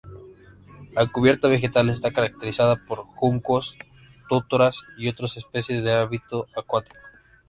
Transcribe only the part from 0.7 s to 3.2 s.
La cubierta vegetal está caracterizada por